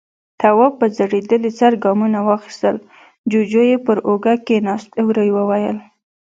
تواب 0.39 0.73
په 0.81 0.85
ځړېدلي 0.97 1.51
سر 1.59 1.71
ګامونه 1.83 2.19
واخيستل، 2.27 2.75
جُوجُو 3.31 3.61
يې 3.69 3.77
پر 3.85 3.97
اوږه 4.07 4.33
کېناست، 4.47 4.91
ورو 5.07 5.23
يې 5.27 5.33
وويل: 5.37 5.77